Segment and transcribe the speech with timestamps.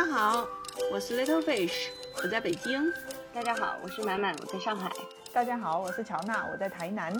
[0.00, 0.48] 家好，
[0.90, 1.88] 我是 Little Fish，
[2.22, 2.90] 我在北京。
[3.34, 4.90] 大家好，我是满满，我在上海。
[5.30, 7.12] 大家好，我是乔娜，我在台南。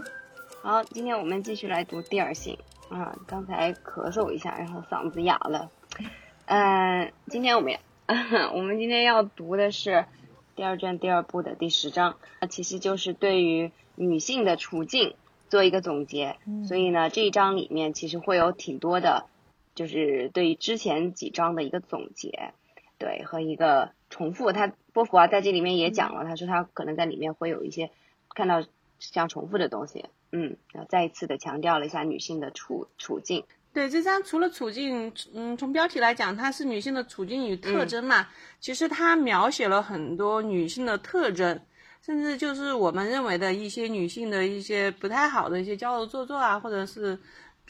[0.62, 2.56] 好，今天我们继续来读第二性
[2.88, 3.14] 啊。
[3.26, 5.70] 刚才咳嗽一下，然后嗓子哑了。
[6.46, 7.78] 嗯，今天我们
[8.54, 10.06] 我们今天要读的是
[10.56, 12.16] 第二卷第二部的第十章，
[12.48, 15.16] 其实就是对于女性的处境
[15.50, 16.38] 做一个总结。
[16.66, 19.26] 所以呢，这一章里面其实会有挺多的，
[19.74, 22.54] 就是对于之前几章的一个总结，
[23.00, 24.52] 对和一个重复。
[24.52, 27.90] 他波伏娃在这里面也讲了，他说他可能在里面会有一些
[28.32, 28.62] 看到
[29.00, 30.04] 像重复的东西。
[30.30, 33.44] 嗯，然后再一次的强调了一下女性的处处境。
[33.72, 38.28] 对这张除了处境，嗯，从标题来讲，它是女性的处境与特征嘛。
[38.60, 41.60] 其实它描写了很多女性的特征，
[42.02, 47.16] 甚至就是我们认为的一些女性的一些不太好的一些娇柔做作啊，或者是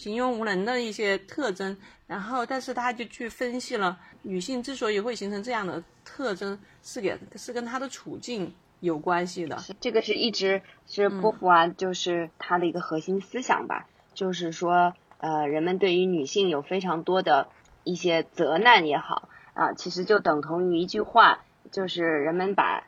[0.02, 1.76] 平庸无能的一些特征。
[2.06, 9.58] 然后，但是他就去分析了女性之所以会形成这样的特征，是给是跟她的处境有关系的。
[9.80, 14.94] 这个是一直是波伏娃就是他的一个核心思想吧，就是说。
[15.22, 17.48] 呃，人们对于女性有非常多的
[17.84, 22.84] 一些责难也好啊，其实就等同于一句话，就是人们把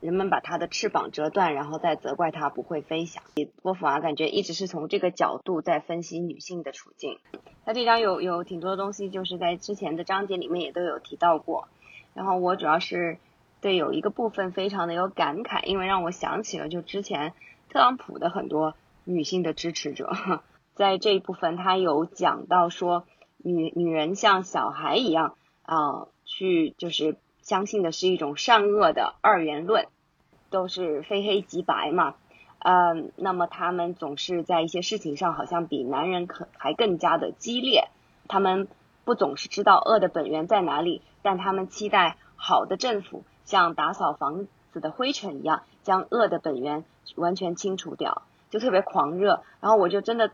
[0.00, 3.22] 人们把它的翅膀折断，然后再责怪它不会飞翔。
[3.62, 7.18] 波伏娃感觉一直是从这个角度在分析女性的处境。
[7.64, 11.68] 他这张有有挺多东西，就是在之前的章节里面也都有提到过。
[12.14, 13.18] 然后我主要是
[13.60, 17.34] 对有一个部分非常的有感慨，因为让我想起了就之前
[17.68, 20.10] 特朗普的很多女性的支持者。
[20.74, 23.04] 在这一部分，他有讲到说，
[23.36, 29.86] 女女人像小孩一样啊，去就是相信的是一种善恶的二元论，
[30.50, 32.14] 都是非黑即白嘛。
[32.58, 37.88] 嗯，那么他们总是在一些事情上好像比男人可还更加的激烈。
[38.28, 38.68] 他们
[39.04, 46.84] 不总是知道恶的本源在哪里，但他们期待好的政府像打扫房子的灰尘一样，将恶的本源
[47.16, 49.42] 完全清除掉，就特别狂热。
[49.60, 50.30] 然后我就真的。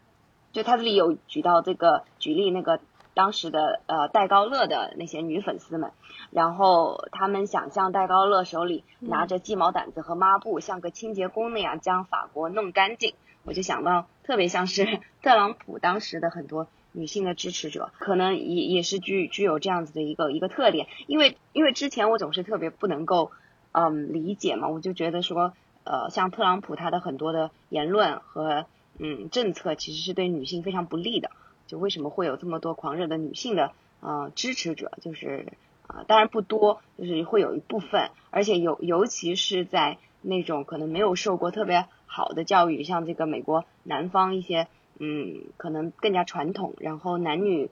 [0.53, 2.81] 就他这里有举到这个举例那个
[3.17, 5.91] 当时的呃戴高乐的那些女粉丝们，
[6.31, 13.15] 然后他们想象戴高乐手里拿着鸡毛掸子和抹布，像个清洁工那样将法国弄干净。
[13.45, 20.87] 我就想到特别像是 特朗普当时的很多女性的支持者，可能也也是具具有这样子的一个一个特点。
[21.07, 23.33] 因为因为之前我总是特别不能够
[23.73, 28.67] 嗯理解嘛，我就觉得说呃像特朗普他的很多的言论和。
[28.99, 31.31] 嗯，政策其实是对女性非常不利的。
[31.67, 34.93] 就为什么会有这么多狂热的女性的呃支持者？
[35.01, 35.47] 就是
[35.87, 44.69] 啊，当然不多，就是会有一部分，而且尤尤其是在那种可能没有受过特别好的教育，像这个美国南方一些
[44.99, 47.71] 嗯，可能更加传统，然后男女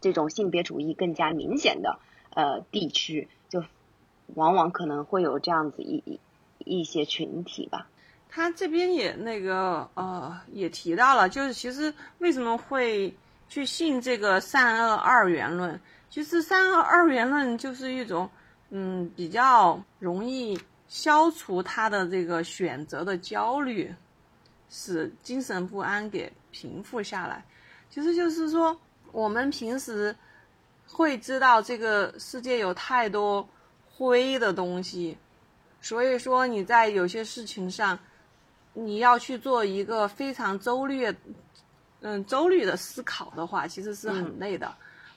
[0.00, 1.98] 这种性别主义更加明显的
[2.34, 3.62] 呃地区，就
[4.34, 6.20] 往往可能会有这样子一一
[6.64, 7.88] 一些群体吧。
[8.32, 13.12] 他这边也那个呃也提到了，就是其实为什么会
[13.48, 15.78] 去信这个善恶二元论？
[16.08, 18.30] 其实善恶二元论就是一种
[18.70, 23.92] 嗯比较容易消除他的这个选择的焦虑，
[24.70, 27.44] 使精神不安给平复下来。
[27.90, 28.78] 其实就是说
[29.10, 30.14] 我们平时
[30.86, 33.44] 会知道这个世界有太多
[33.90, 35.18] 灰的东西，
[35.80, 37.98] 所以说你在有些事情上。
[38.72, 41.12] 你要去做一个非常周率，
[42.00, 44.72] 嗯，周率的思考的话，其实是很累的。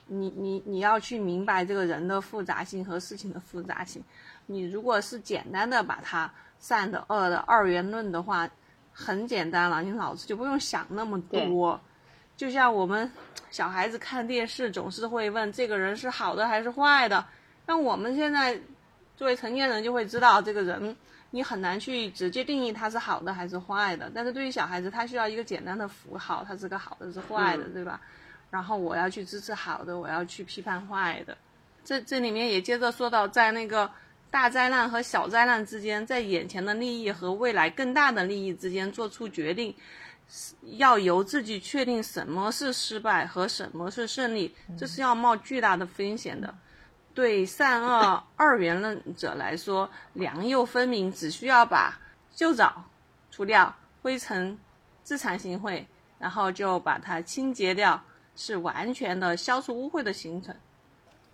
[0.06, 4.02] 你你你要去明白这个人的复杂性和事情的复杂性。
[4.46, 8.48] 你如果是简单的把它善的恶的二元论的话，
[8.92, 11.80] 很简单了，你脑子就不用想那么多。
[12.36, 13.10] 就像我们
[13.50, 17.24] 小孩子看电视，总是会问这个人是好的还是坏的。
[17.66, 18.60] 那我们现在
[19.16, 20.94] 作为成年人，就会知道这个人。
[21.34, 28.00] 你很难去直接定义它是好的还是坏的，但是对于小孩子，他需要一个简单的符号，它是个好的是坏的，对吧？
[28.52, 31.36] 然后我要去支持好的，我要去批判坏的。
[31.84, 33.90] 这这里面也接着说到，在那个
[34.30, 39.74] 大灾难和小灾难之间，在眼前的利益和未来更大的利益之间做出决定，
[40.78, 46.54] 要由自己确定什么是失败和什么是胜利，这是要冒巨大的风险的。
[47.14, 51.96] 对善恶二元论者来说，良莠分明，只需要把
[52.34, 52.84] 旧澡
[53.30, 53.72] 除掉，
[54.02, 54.58] 灰尘
[55.04, 55.84] 自惭形秽，
[56.18, 58.02] 然后就把它清洁掉，
[58.34, 60.52] 是完全的消除污秽的形成，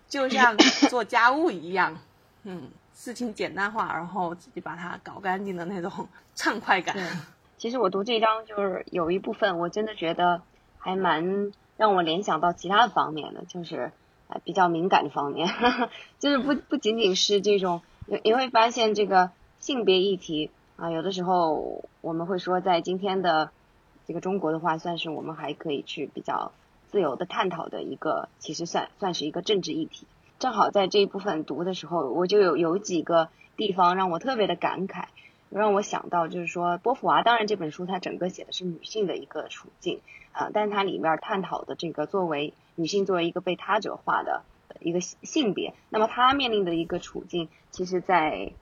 [0.07, 0.55] 就像
[0.91, 1.97] 做家务一样，
[2.43, 6.07] 嗯，事情简单化，然后自己把它搞干净的那种
[6.37, 6.95] 畅快感。
[7.57, 10.43] 其实我读这章就是有一部分，我真的觉得
[10.79, 13.91] 还蛮让我联想到其他的方面的，就是。
[14.45, 15.49] 比较敏感的方面，
[16.19, 23.51] 就是不不仅仅是这种，你你会发现这个性别议题啊，有的时候我们会说，在今天的
[24.07, 26.53] 这个中国的话，算是我们还可以去比较
[26.91, 30.07] 自由的探讨的一个，其实算算是一个政治议题。
[30.39, 35.05] 正好在这一部分读的时候，我就有有几个地方让我特别的感慨，
[35.51, 40.01] 让我想到就是说，波伏娃当然这本书它整个写的是女性的一个处境
[40.33, 44.43] 啊，但它里面探讨的这个作为女性作为一个被他者化的
[44.81, 48.53] 一个性别，那么她面临的一个处境，其实，在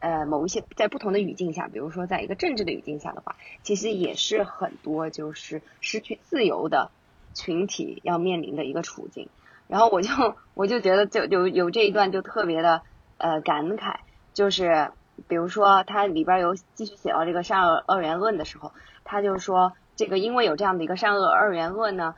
[0.00, 6.90] 呃某一些在不同的语境下，比如说在一个政治的语境下的话，其实也是很多就是失去自由的
[7.34, 9.28] 群体要面临的一个处境。
[9.68, 10.10] 然后我就
[10.54, 12.82] 我就觉得就有有这一段就特别的
[13.18, 14.00] 呃感慨，
[14.34, 14.90] 就是
[15.28, 18.72] 比如说他里边有继续写到这个善恶二元论的时候，
[19.04, 22.16] 他就说这个因为有这样的一个善恶二元论呢，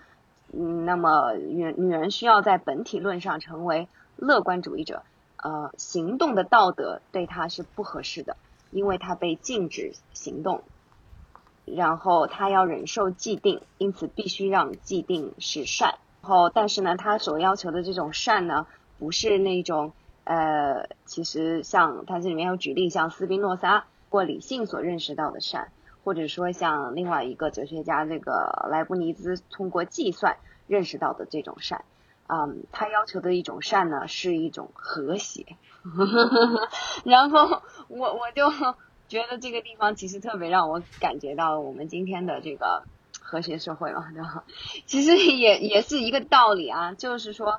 [0.57, 5.03] 嗯，那么女女人需要在本体论上成为乐观主义者，
[5.37, 8.37] 呃，行动的道德对她是不合适的，
[8.71, 10.63] 因为她被禁止行动，
[11.65, 15.97] 然后她要忍受既定，因此必须让既定是善。
[16.23, 18.67] 然后，但是呢，他所要求的这种善呢，
[18.99, 19.93] 不是那种
[20.25, 25.71] 呃，其实像他这里面有举例，像斯宾诺莎或理性所认识到的善，
[26.05, 30.37] 或者说像另外一个哲学家这个莱布尼兹通过计算
[30.67, 31.85] 认识到的这种善，
[32.29, 35.57] 嗯，他要求的一种善呢，是一种和谐。
[37.05, 38.51] 然后我我就
[39.09, 42.85] 觉得这个地方其实特别让我感觉到我们今天的这个。
[43.27, 44.45] 和谐社会嘛，对吧？
[44.87, 47.59] 其实也也是一个道理啊，就是说，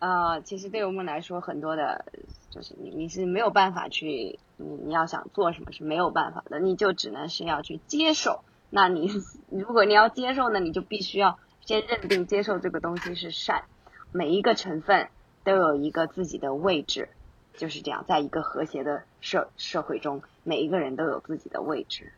[0.00, 2.06] 呃，其实对我们来说，很多的，
[2.50, 8.44] 就是你你是没有办法去，你你要想做什么是没有办法的，你就只能是要去接受。
[8.70, 9.10] 那你
[9.50, 13.64] 如果你要接受呢，你就必须要先认定接受这个东西是善，
[14.12, 15.08] 每一个成分
[15.44, 17.08] 都有一个自己的位置，
[17.56, 22.12] 就是这样，在一个和谐的社社会中，每一个人都有自己的位置。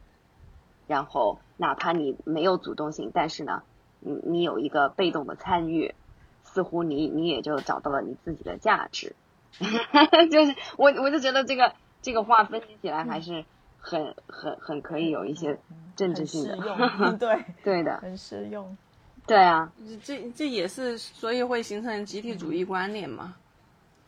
[0.87, 3.63] 然后，哪怕你没有主动性，但是呢，
[4.01, 5.95] 你你有一个被动的参与，
[6.43, 9.17] 似乎你你也就找到了你自己的价值。
[10.31, 13.45] 就是我我就觉得这个这个话分析起来还是
[13.81, 15.59] 很很很可以有一些
[15.97, 17.45] 政治性的， 对。
[17.65, 18.77] 对的，很实用。
[19.27, 19.73] 对啊，
[20.03, 23.35] 这这也是所以会形成集体主义观念嘛，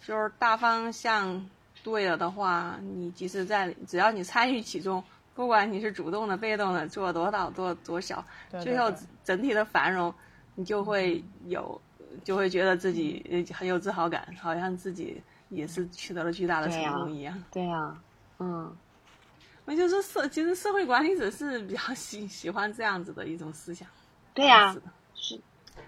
[0.01, 1.49] 就是大方向
[1.83, 5.03] 对了的话，你即使在只要你参与其中。
[5.35, 8.25] 不管你是主动的、被动的，做多大、做多少，
[8.63, 8.91] 最后
[9.23, 10.15] 整体的繁荣，
[10.55, 11.79] 你就会有，
[12.25, 17.43] 就会觉得自己很有自豪感，好像自己也是取得了巨大的成功一样。
[17.53, 17.97] 对呀，
[18.39, 18.75] 嗯，
[19.65, 23.89] 我就说社，其实社会管理者是比较 喜喜欢这样子的一种思想。
[24.35, 24.77] 对呀，
[25.15, 25.41] 是，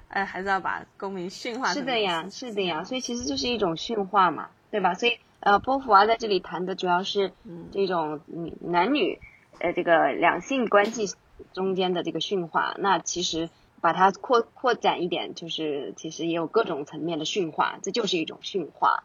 [0.08, 1.72] 哎，还是要把公民驯化。
[1.72, 4.94] 是的呀，是的呀，所以其实就是一种驯化嘛，对吧？
[4.94, 7.32] 所以呃，波伏娃在这里谈的主要是
[7.72, 8.20] 这种
[8.60, 9.20] 男女。
[9.60, 11.16] 呃，这个两性关系
[11.52, 13.50] 中间的这个驯化，那其实
[13.80, 19.02] 把它扩扩展一点，就是其实也有各种层面的驯化，这就是一种驯化。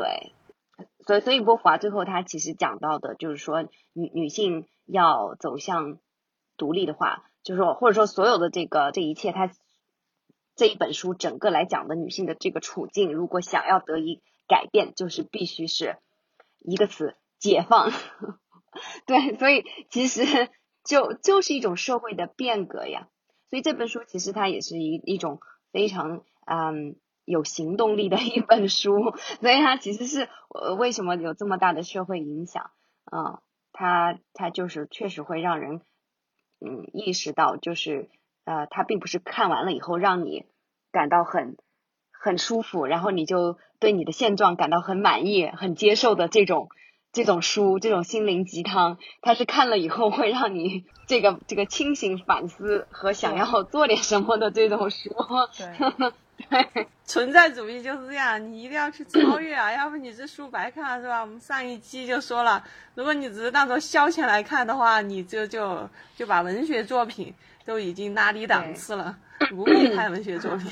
[0.00, 0.32] 对，
[1.06, 5.98] 所以所以波伏娃最后他其实讲到的就是说，女女性要走向
[6.56, 9.50] 独立的话，就是说或者说所有的这个这一切，他
[10.56, 15.98] 这一本书整个来讲的女性的这个处境，如果想要得以改变，就是必须是
[16.60, 17.90] 一个词：解放。
[19.04, 20.24] 对，所以其实
[20.82, 23.08] 就就是一种社会的变革呀。
[23.50, 25.40] 所以这本书其实它也是一一种
[25.72, 29.14] 非常嗯有行动力的一本书。
[29.40, 32.70] 所以它其实是呃为什么有这么大的社会影响
[33.04, 33.40] 啊？
[33.72, 35.80] 它它就是确实会让人
[36.60, 38.08] 嗯意识到，就是
[38.44, 40.44] 呃它并不是看完了以后让你
[40.92, 41.56] 感到很
[42.12, 46.68] 很舒服，然后你就对你的现状感到很满意、很接受的这种。
[47.12, 55.10] 这种书，这种心灵鸡汤，它是看了以后会让你这个这个清醒反思和想要做点什么的这种书。
[55.58, 56.12] 对，
[57.04, 61.20] 存在主义就是这样，你一定要去超越啊， 要不你这书白看了是吧？
[61.20, 69.18] 我们上一期就说了，如果你只是当做消遣来看的话，你就就就把文学作品都已经拉低档次了，
[69.50, 70.70] 不配看文学作品。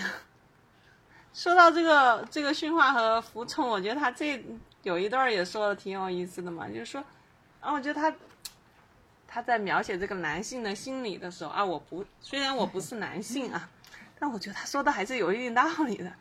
[1.34, 4.42] 说到这个这个驯化和服从，我觉得他这。
[4.84, 7.04] 有一段也说的挺有意思的嘛，就是说，
[7.60, 8.14] 啊，我觉得他
[9.26, 13.68] 他在描写这个男性的心理的时候啊，我不虽然我不是男性啊，
[14.18, 16.12] 但我觉得他说的还是有一定道理的。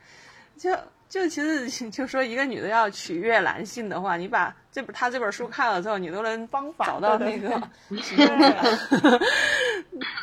[0.57, 0.75] 就
[1.07, 7.69] 就其实就说一个女的要取悦男性的话，你把这本他这本书看了之后，你都能方法找到那个。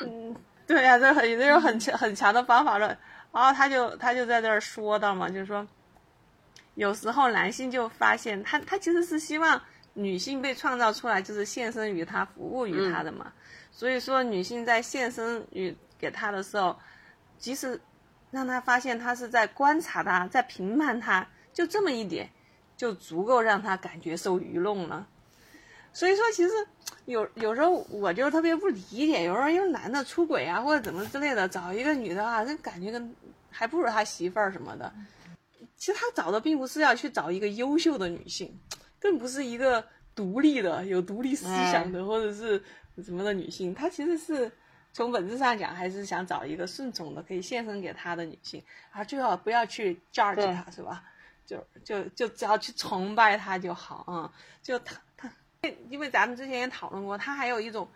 [0.01, 0.35] 嗯，
[0.67, 2.99] 对呀、这很这种很强很强的方法论。
[3.33, 5.67] 然后他就他就在这儿说到嘛，就是说，
[6.75, 9.61] 有时候男性就发现他他其实是希望
[9.95, 13.33] 女性被创造出来，就是献身于他、服务于他的嘛。
[13.71, 16.77] 所以说，女性在献身于给他的时候，
[17.39, 17.81] 即使
[18.31, 22.29] 让他发现他是在观察他，在评判他，就这么一点，
[22.77, 25.07] 就足够让他感觉受愚弄了。
[25.93, 26.53] 所以说，其实
[27.05, 33.15] 有有时候我就特别不理解，有时候因为男的出轨啊或者怎么之类的，找一个女的啊，这感觉跟
[33.51, 34.93] 还不如他媳妇儿什么的。
[35.77, 38.59] 其实他找的并不是要去找一个优秀的女性，
[38.99, 42.61] 更不是一个独立的、有独立思想的、或者是
[43.05, 44.51] 什么的女性，他其实是
[44.95, 50.55] 从本质上讲，还是想找一个顺从的、可以献身给他的女性，啊最好不要去 judge 对。
[50.55, 51.03] 他，是吧？
[51.45, 54.31] 就就就只要去崇拜他就好啊、嗯，
[54.63, 55.31] 就他他，
[55.91, 57.87] 因为咱们之前也讨论过，他还有一种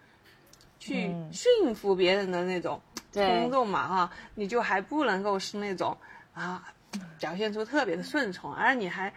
[0.78, 1.32] 去嗯。
[1.32, 2.78] 驯服别人的那种
[3.12, 5.96] 冲对动嘛哈，你就还不能够是那种
[6.34, 6.74] 啊
[7.18, 9.10] 表现出特别的顺从，而你还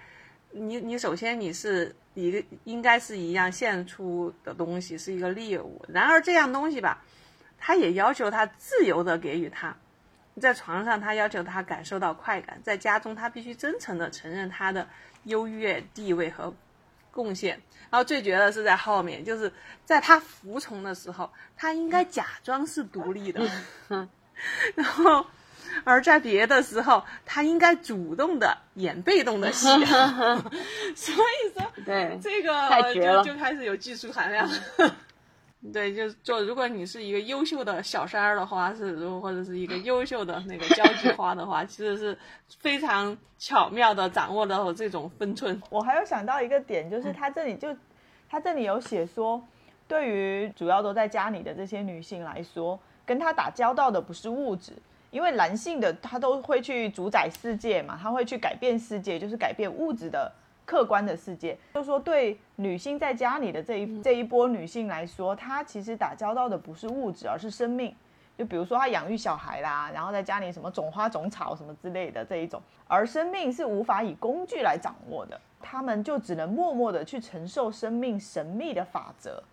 [0.51, 7.03] 你你首先你是一个应该是一样献出的东西，是一个猎物，然而这样东西吧，
[7.61, 9.73] 他也要求他自由的给予他。
[10.39, 14.87] 在床上，他要求他感受到快感；在家中，他必须真诚的承认他的
[15.25, 16.53] 优越地位和
[17.11, 17.61] 贡献。
[17.89, 19.51] 然后最绝的是在后面，就是
[19.83, 23.45] 在他服从的时候，他应该假装是独立的，
[24.73, 25.25] 然后
[25.83, 29.67] 而在别的时候，他应该主动的演被动的戏。
[30.95, 34.49] 所以说，对，这个就就开始有技术含量。
[35.71, 42.17] 对，就就如果你是一个优秀的小三儿的话，是如果或者是一个优秀的那个交际花的话，其实是
[42.57, 45.61] 非常巧妙的掌握到这种分寸。
[45.69, 47.75] 我还有想到一个点，就是他这里就
[48.27, 49.39] 他这里有写说，
[49.87, 54.73] 对于主要都在家里的这些女性来说，跟他打交道的不是物质，
[55.11, 60.33] 因为男性的他都会去主宰世界嘛，他会去改变世界，就是改变物质的
[60.65, 61.57] 客观的世界。
[61.73, 67.95] 就是说，对女性在家里的这一这一波女性来说，她其实打交道的不是物质，而是生命。
[68.37, 79.43] 就比如说她养育小孩啦，然后在家里什么种花种草什么之类的这一种，而生命是无法以工具来掌握的，他们就只能默默的去承受生命神秘的法则。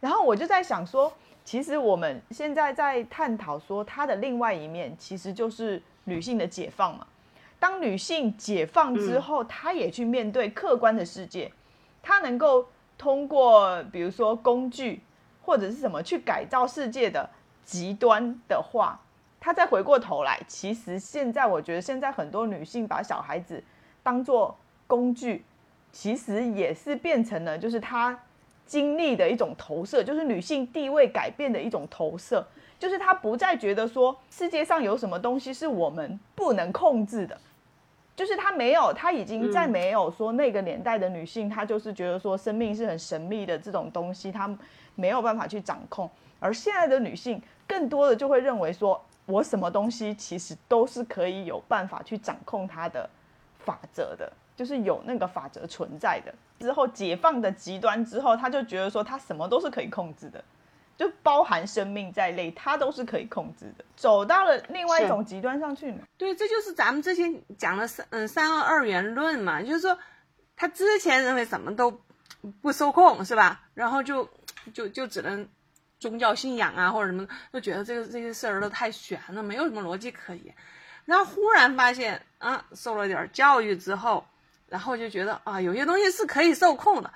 [0.00, 1.12] 然后我就在想说，
[1.44, 7.06] 其实我们现在在探讨说它的另外一面，其实就是女性的解放嘛。
[7.66, 11.50] 当女性解放之后，她也去面对客观的世界，
[12.00, 12.64] 她能够
[12.96, 15.02] 通过比如说工具
[15.44, 17.28] 或者是什么去改造世界的
[17.64, 19.00] 极端的话，
[19.40, 23.60] 她再回过头来，其实现在我觉得现在很多女性把小孩子
[24.00, 24.56] 当做
[24.86, 25.44] 工具，
[25.90, 28.16] 其实也是变成了就是她
[28.64, 32.46] 经历的一种投射，就是女性地位改变的一种投射，
[32.78, 37.36] 就是她不再觉得说世界上有什么东西是我们不能控制的，
[38.16, 44.50] 就是她没有，她已经在没有说那个年代的女性，她就是觉得说生命是很神秘的这种东西，她
[44.94, 53.08] 没有办法去掌控，而现在的女性更多的就会认为说，我什么东西其实都是可以有办法去掌控它的
[53.58, 56.34] 法则的，就是有那个法则存在的。
[56.58, 60.42] 之后解放的极端之后，她就觉得说她什么都是可以控制的，
[60.96, 63.84] 就包含生命在内，它都是可以控制的。
[63.96, 69.98] 走到了另外一种极端上去呢，对，这就是咱们之前讲的三嗯三二二元论嘛，就是说
[70.56, 72.00] 他之前认为什么都
[72.60, 73.62] 不受控是吧？
[73.74, 74.28] 然后就
[74.72, 75.46] 就就只能
[75.98, 80.54] 宗教信仰啊或者什么，就觉得这个这些事儿都太玄了，没有什么逻辑可言。
[81.04, 84.26] 然后忽然发现啊，受了点教育之后，
[84.68, 87.10] 然后就觉得啊，有些东西是可以受控的，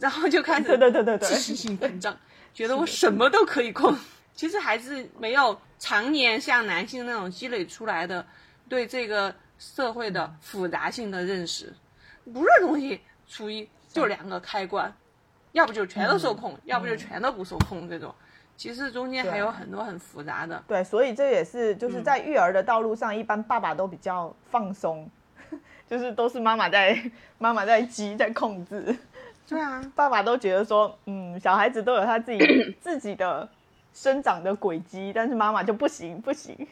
[0.00, 2.16] 然后就开始对对对对对自信心膨胀，
[2.54, 3.96] 觉得我什么都可以控。
[4.34, 8.26] 其实还是没有常年像男性那种积累出来的
[8.66, 11.72] 对这个社会的复杂性的认识，
[12.32, 14.92] 不是东西初一就两个开关，
[15.52, 18.12] 要不就全都受控，要不就全都不受控这种。
[18.56, 20.62] 其实中间还有很多很复杂的。
[20.66, 25.08] 对，所以这也是就是在育儿的道路上，一般爸爸都比较放松，
[25.88, 26.98] 就是都是妈妈在
[27.38, 28.96] 妈妈在激在控制，
[29.52, 32.38] 对啊，爸爸都觉得说，嗯，小孩子都有他自己
[32.80, 33.48] 自己的
[33.92, 36.66] 生长的轨迹，但是妈妈就不行不行，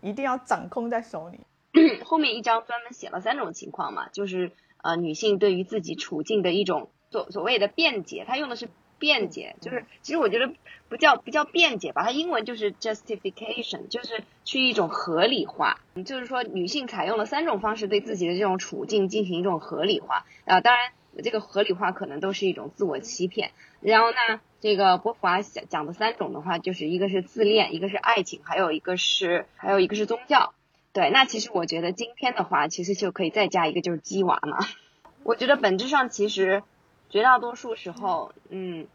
[0.00, 1.40] 一定要掌控在手里。
[2.04, 4.52] 后面一章专门写了三种情况嘛，就是
[4.82, 10.52] 呃女性对于自己处境的一种所所谓的辩解，他用的是辩解，就是其实我觉得
[10.88, 30.54] 不叫不叫辩解吧，它英文就是 justification，就是去一种合理化，嗯就是说女性采用了三种方式对自己的这种处境进行一种合理化啊、当然这个合理化可能都是一种自我欺骗，然后呢，这个波伏娃讲讲的三种的话，就是一个是自恋，一个是爱情，还有一个是还有一个是宗教。
[30.92, 34.58] 对，那其实我觉得今天的话，其实就可以再加一个就是鸡娃嘛。
[35.24, 36.62] 我觉得本质上其实
[37.10, 38.86] 绝大多数时候，嗯，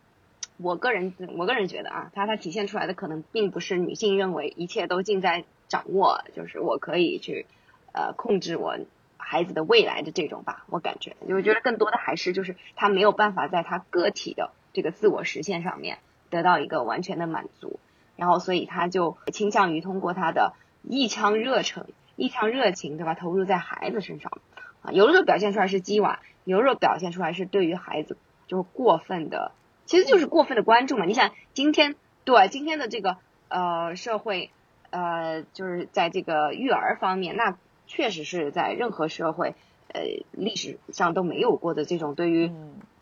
[0.57, 7.45] 我个人我个人觉得啊，它它体现出来的可能并不是女性认为一切都尽在掌握，就是我可以去
[7.91, 8.77] 呃控制我
[9.29, 10.65] 孩子的未来的这种吧。
[10.71, 15.99] 我感觉，我觉得更多的还是就是他没有办法在他个体的这个自我实现上面
[16.31, 17.79] 得到一个完全的满足，
[18.15, 23.13] 然后所以他就倾向于通过他的一腔热忱、一腔热情，对吧？
[23.13, 24.31] 投入在孩子身上。
[24.81, 28.17] 啊，有的时候表现出来是鸡娃，有的时候表现出来是对于孩子
[28.47, 29.51] 就是过分的，
[29.85, 31.05] 其实就是过分的关注嘛。
[31.05, 33.17] 你想今天对今天的这个
[33.49, 34.49] 呃社会
[34.89, 37.57] 呃就是在这个育儿方面，那
[37.89, 39.55] 确实是在任何社会
[39.87, 42.51] 呃历史上都没有过的这种对于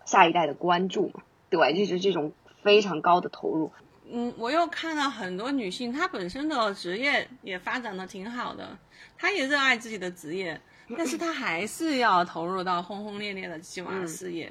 [0.06, 2.32] 下一代的关注嘛，对，就是这种
[2.64, 3.72] 非常高的投入。
[4.10, 8.80] 嗯，我又看到很多女性，她本身的职业也发展的挺好的，
[9.18, 10.60] 她也热爱自己的职业。
[10.98, 14.50] 但是她还是要投入到轰轰烈烈的计划事业，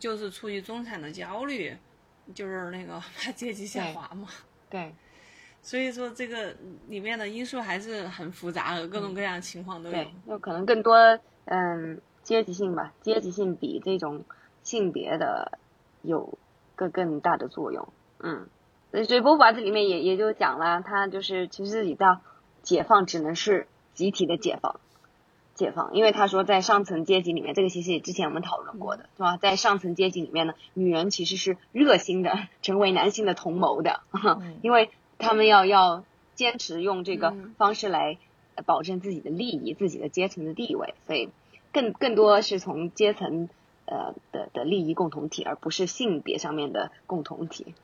[0.00, 1.72] 就是出于中产的焦虑，
[2.34, 4.26] 就是那个 怕阶级下滑嘛。
[4.68, 4.92] 对，
[5.68, 6.54] 所以说这个
[6.88, 9.94] 里面的因素还是很复杂的，各种各样的情况都有。
[9.94, 10.96] 对，有可能更多
[11.44, 14.24] 嗯阶级性吧，阶级性比这种
[14.62, 15.58] 性别的
[16.00, 16.38] 有
[16.74, 17.86] 个更大的作用。
[18.18, 18.48] 嗯，
[19.04, 22.20] 所以波伏娃这里面也也就讲了，他就是其实自己的
[22.62, 24.80] 解放只能是集体的解放。
[25.54, 29.36] 解放，因为他说在上层阶级里面，这个其实也之前我们讨论过的，是吧？
[29.36, 32.32] 在上层阶级里面呢，女人其实是热心的，
[32.62, 34.00] 成为男性的同谋的，
[34.62, 38.18] 因为他们要要坚持用这个方式来
[38.64, 41.28] 保证自己的利益、自己的阶层的地位，所以
[41.72, 43.48] 更更多是从阶层
[43.86, 47.74] 呃的的利益共同体，而不是性别上面的共同体。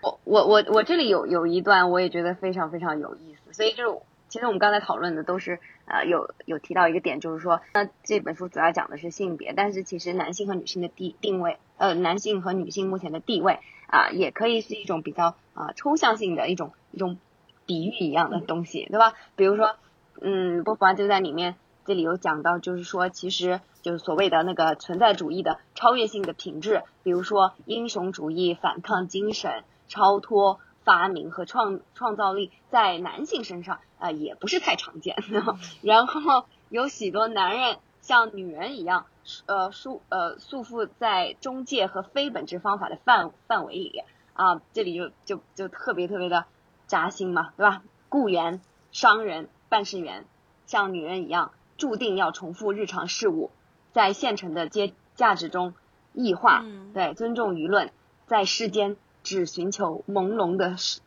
[0.00, 3.98] 我我我我这里有有一段，我也觉得非常非常有意思，所以就是。
[4.26, 17.18] 其实我们刚才讨论的都是，呃，有有提到一个点，就是说，那这本书主要讲的是性别，但是其实男性和女性的地定位，呃，男性和女性目前的地位啊，也可以是一种比较啊抽象性的一种一种
[17.66, 19.12] 比喻一样的东西，对吧？
[19.36, 19.76] 比如说，
[20.20, 30.60] 嗯，波伏娃就在里面这里有讲到，就是说，其实就是所谓的那个存在主义的超越性的品质，比如说英雄主义、反抗精神、超脱。
[30.84, 35.16] 发明和创创造力在男性身上啊也不是太常见，
[35.80, 39.06] 然后有许多男人像女人一样，
[39.46, 44.02] 呃束呃束缚在中介和非本质方法的范范围里
[44.34, 46.44] 啊，这里就就就特别特别的
[46.86, 47.82] 扎心嘛，对吧？
[48.10, 48.60] 雇员、
[48.92, 50.26] 商人、办事员
[50.66, 53.50] 像女人一样，注定要重复日常事务，
[53.92, 55.72] 在现成的阶价值中
[56.12, 56.62] 异化，
[56.92, 57.90] 对尊重舆论，
[58.26, 58.96] 在世间。
[59.24, 61.00] 只寻求朦胧的舒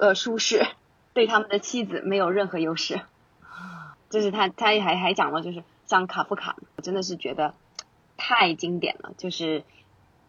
[0.00, 0.66] 呃舒适，
[1.12, 3.00] 对他们的妻子没有任何优势。
[4.08, 7.54] 就是他他还还讲了，就是像卡夫卡，我真的是觉得
[8.16, 9.12] 太经典了。
[9.16, 9.64] 就是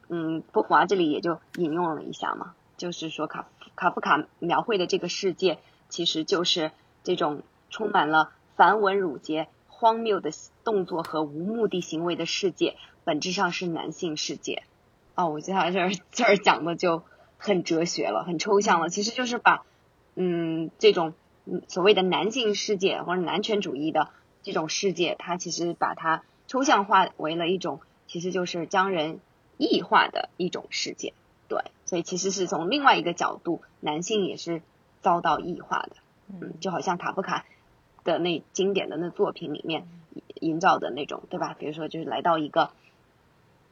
[0.09, 6.71] 嗯，波华这里也就引用了一下嘛，就是说卡卡夫卡描绘的这个世界，其实就是
[7.03, 10.31] 这种充满了繁文缛节、荒谬的
[10.63, 14.63] 动作和无目的行为的世界，本质上是男性世界。
[15.15, 17.03] 哦，我觉得他这儿这儿讲的就。
[17.43, 19.63] 很哲学了，很抽象了，其实就是把，
[20.15, 21.13] 嗯，这种
[21.67, 24.09] 所谓的男性世界或者男权主义的
[24.43, 29.19] 这种世界，它其实把它抽象化为了一种，其实就是将人
[29.57, 31.13] 异化的一种世界，
[31.47, 34.61] 对，所以其实是从另外一个角度，男性也是
[35.01, 35.95] 遭到异化的，
[36.29, 37.45] 嗯，就好像卡夫卡
[38.03, 39.87] 的那经典的那作品里面
[40.35, 41.55] 营造的那种，对吧？
[41.57, 42.71] 比如说就是来到一个，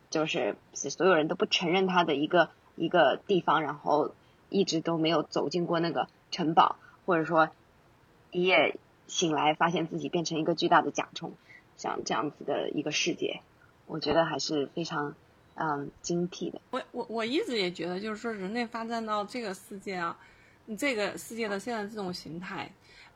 [0.10, 2.49] 就是所有人都不承认他的一个。
[2.75, 4.12] 一个地方，然后
[4.47, 7.50] 一直都没有走进过那个城堡，或者说
[8.32, 11.34] 一夜醒来发现自己变成一个巨大的甲虫，
[11.78, 13.42] 像这样子的一个世界，
[13.88, 15.15] 我觉得还是非常
[15.56, 16.62] 嗯精辟的。
[16.72, 20.18] 我我我一直也觉得，就是说人类发展到这个世界啊，
[20.78, 22.72] 这个世界的现在这种形态，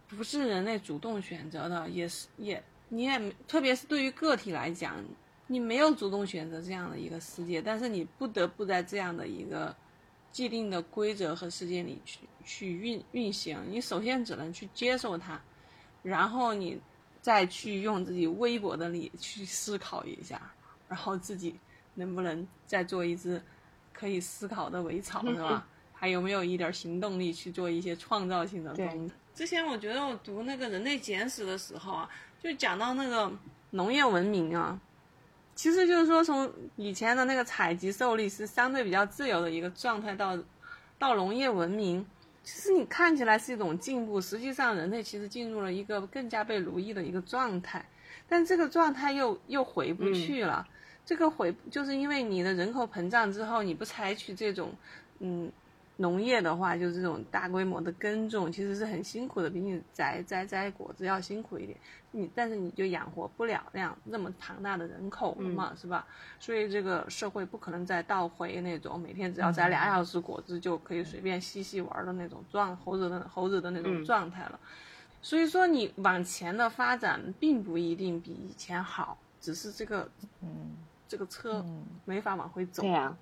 [0.07, 4.95] 不是人类主动选择的，也是也你也特别是对于个体来讲。
[5.47, 9.75] 你没有主动选择这样的一个世界，但是你不得不在这样的一个
[10.33, 13.57] 既定的规则和世界里去去运运行。
[13.69, 15.39] 你首先只能去接受它，
[16.01, 16.77] 然后你
[17.21, 20.51] 再去用自己微薄的力去思考一下，
[20.89, 21.55] 然后自己
[21.93, 23.41] 能不能再做一只
[23.93, 25.67] 可以思考的苇草，是吧？
[25.93, 29.13] 还有没有一点行动力去做一些创造性的东西？
[29.35, 32.09] 之前我觉得我读那个《人类简史》的时候啊，
[32.41, 33.31] 就讲到那个
[33.69, 34.79] 农业文明啊。
[35.55, 40.37] 其实就是说，从以前的那个采集狩猎是相对比较自由的一个状态，到
[40.97, 42.05] 到农业文明，
[42.43, 47.85] 其实你看起来是一种进步，实际上人类其实进入了一个更加被奴役的一个状态，
[48.27, 50.67] 但这个状态又又回不去了。
[51.05, 54.73] 这个回就是因为你的人口膨胀之后，你不采取这种
[55.19, 55.51] 嗯。
[55.97, 61.77] 农业的话，就是这种大规模的耕种，其实是很辛苦的，比你摘摘摘果子要辛苦一点。
[62.15, 66.05] 你但是你就养活不了那样那么庞大的人口了嘛，是吧？
[66.39, 74.59] 所以这个社会不可能再倒回那种每天只要摘俩小时果子就可以随便嬉戏玩的那种状猴子的猴子的那种状态了。
[75.21, 80.09] 所以说你往前的发展并不一定比以前好，只是这个
[80.41, 80.71] 嗯
[81.07, 81.65] 这个车
[82.05, 82.81] 没法往回走。
[82.81, 83.15] 对呀。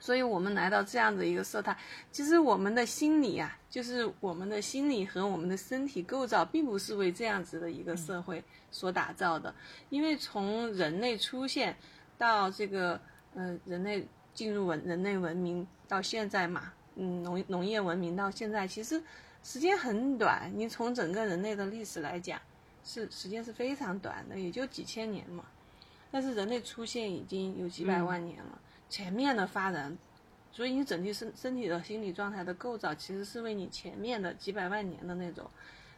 [0.00, 1.76] 所以我们来到这样的一个社态，
[2.10, 9.54] 其实我们的心理啊，就是我们的心理和我们的身体构造，并不是为这样子的一个社会所打造的。
[9.90, 11.76] 因为从人类出现
[12.16, 12.98] 到这个，
[13.34, 19.00] 呃，人类进入文人类文明到现在嘛，嗯，农农业文明到现在，其实
[19.44, 20.50] 时间很短。
[20.54, 22.40] 你从整个人类的历史来讲，
[22.82, 25.44] 是时间是非常短的，也就几千年嘛。
[26.10, 28.58] 但是人类出现已经有几百万年了。
[28.90, 29.96] 前面的发展，
[30.52, 35.48] 所以你整体身身体的心理状态的构造，其实是为你前面的几百万年的那种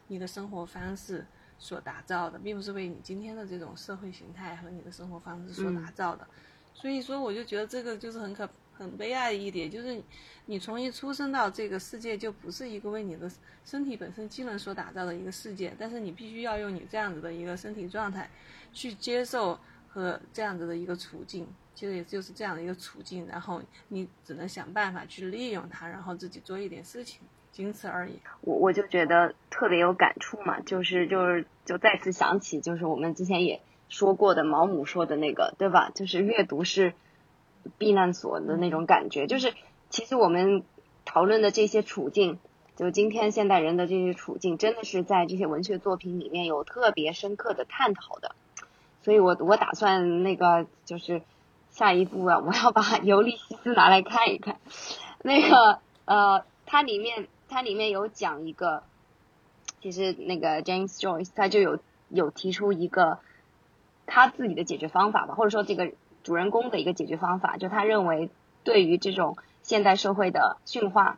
[0.07, 1.25] 你的生活方式
[1.57, 6.27] 所打造的，并不是为你今天的这种社会形态和你的生活方式所打造的。
[6.75, 10.01] 所以说，我就觉得这个就是很可很悲哀的一点，就是
[10.45, 13.31] 你从一出生到这个世界，就不是一个为你的
[13.65, 18.29] 身体本身机能所打造的一个世界，但是你必须要用你这样子的一个身体状态
[18.71, 21.47] 去接受和这样子的一个处境。
[21.75, 27.19] 其实也就是这样的一个处境，然后你只能想办法去利用它，然后自己做一点事情，
[27.51, 28.13] 仅此而已。
[28.41, 33.59] 我我就觉得特别有感触嘛，就是就是就再次想起，就是我们之前也
[33.89, 35.91] 说过的毛姆说的那个，对吧？
[35.95, 36.93] 就是阅读是
[37.79, 39.25] 避难所的那种感觉。
[39.25, 39.53] 就是
[39.89, 40.63] 其实我们
[41.05, 42.37] 讨论的这些处境，
[42.75, 48.35] 就今天现代人的这些处境，真的是在这些文学作品里面有特别深刻的探讨的。
[49.01, 51.23] 所以我我打算那个就是。
[51.73, 54.57] 下一步啊，我要把《尤利西斯》拿来看一看。
[55.23, 58.83] 那个呃，它里面它里面有讲一个，
[59.81, 63.17] 其实那个 James Joyce 他就有有提出一个
[64.05, 65.91] 他自己的解决方法吧，或者说这个
[66.23, 68.29] 主人公的一个解决方法，就他认为
[68.63, 71.17] 对于这种现代社会的驯化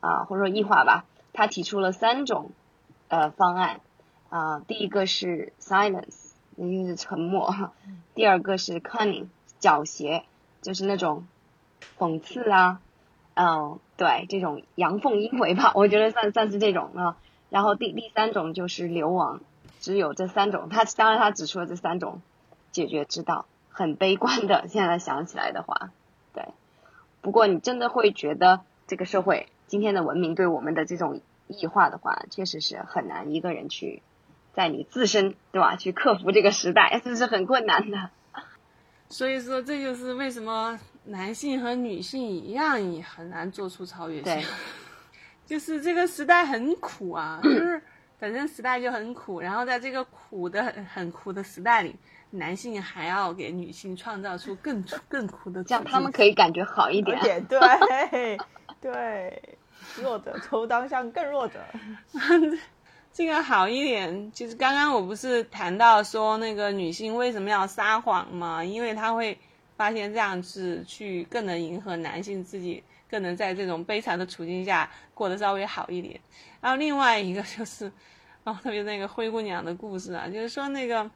[0.00, 2.50] 啊，或者说异化吧，他提出了三种
[3.06, 3.80] 呃方案
[4.30, 7.70] 啊，第一个是 silence，也就是沉默；
[8.16, 9.26] 第二个是 cunning。
[9.60, 10.22] 狡黠，
[10.62, 11.26] 就是那种
[11.98, 12.80] 讽刺啊，
[13.34, 17.16] 嗯，对，这种阳奉阴违吧，我觉得算算是这种啊。
[17.48, 19.40] 然后第第三种就是流亡，
[19.80, 20.68] 只有这三种。
[20.68, 22.20] 他当然他指出了这三种
[22.72, 24.66] 解决之道，很悲观的。
[24.68, 25.90] 现在想起来的话，
[26.34, 26.44] 对。
[27.22, 34.02] 不过你真的会觉得这个社会今天的文明对我们的这种异化的话，确实是很难一个人去
[34.52, 38.10] 在你自身对吧去克服这个时代， 这是很困难的。
[39.08, 44.42] 所以说，这就是为什么男性和女性一样也很难做出超越性。
[45.46, 47.80] 就是这个时代很苦啊，就是
[48.18, 51.94] 本身时代就很苦，然后在这个苦的很苦的时代里，
[52.30, 57.16] 男性还要给女性创造出更更苦的，这样他们可以感觉好一点。
[57.46, 58.38] 对
[58.80, 59.58] 对，
[60.02, 61.60] 弱者抽当向更弱者。
[63.16, 68.62] 这个好一点，就是刚刚我不是谈到说那个女性为什么要撒谎吗？
[68.62, 69.38] 因为她会
[69.74, 76.20] 发现这样子去更能迎合男性，自己更能在这种悲惨的处境下过得稍微好一点。
[76.60, 77.90] 然后另外一个就是，
[78.44, 81.10] 哦，特别那个灰姑娘的故事啊，就是说那个，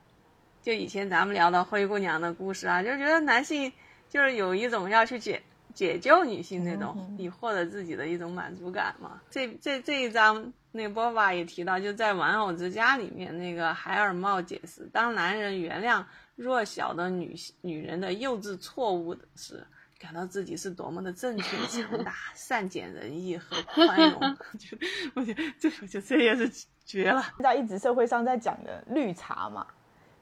[0.63, 3.71] 就以前咱们聊的灰姑娘的故事啊，就觉得男性
[4.09, 5.43] 就是有一种要去解
[5.75, 9.21] 解救女性那种，以获得自己的一种满足感嘛。
[9.31, 10.53] 这这这一章。
[10.73, 16.01] 那波娃也提到，就在《玩偶之家》里面，那个海尔茂解释，当男人原谅
[16.37, 19.67] 弱小的女女人的幼稚错误时，
[19.99, 24.21] 感到自己是多么的正确、强大、 善解人意和宽容。
[25.15, 26.49] 我觉得这，我觉得这也是
[26.85, 27.21] 绝了。
[27.41, 29.67] 在一直社会上在讲的绿茶嘛，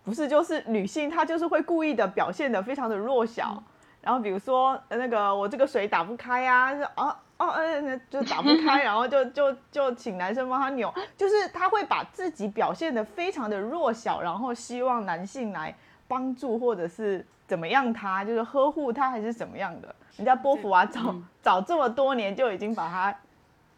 [0.03, 3.63] 不是就是女性她就是会故意的表现的非常的弱小，
[4.09, 7.14] 然后比如说那个我这个水打不开呀，啊。
[7.37, 15.73] 哦，嗯，就打不开， 然后就就就请男生帮他扭，就是他会把自己表现的非常的弱小，然后希望男性来
[16.09, 19.94] 帮助或者是怎么样，他就是呵护他还是怎么样的。
[20.16, 23.16] 人家波伏娃早早这么多年就已经把他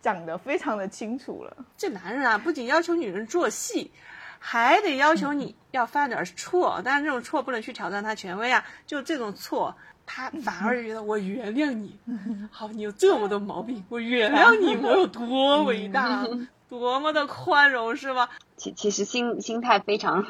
[0.01, 1.55] 讲得非常的清楚了。
[1.77, 3.91] 这男人啊，不仅要求女人做戏，
[4.39, 9.77] 还得要求你要犯点错，但是这种错不能去挑战他权威啊，就这种错。
[10.13, 11.97] 他 反而觉得我原谅你，
[12.51, 16.27] 好，你有这么多毛病，我原谅 你，我有多伟大，
[16.69, 18.29] 多么的宽容，是吧？
[18.57, 20.27] 其其实心心态非常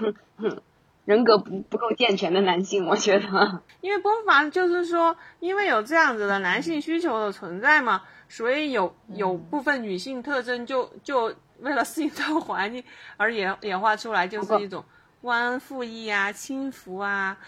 [1.07, 12.85] 人格不不够健全的男性，我觉得，因为波伏娃就是说，因为有这样子的男性需求的存在嘛，所以有有部分女性特征就就为了适应这个环境
[13.17, 14.85] 而演演化出来，就是一种
[15.23, 17.39] 忘恩负义啊、轻浮啊。